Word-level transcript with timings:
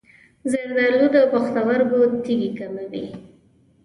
زردآلو 0.51 1.05
د 1.15 1.17
پښتورګو 1.31 2.01
تیږې 2.23 2.49
کموي. 2.57 3.05